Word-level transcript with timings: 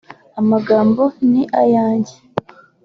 amagambo 0.39 1.03
ni 1.31 1.41
ayanjye 1.61 2.15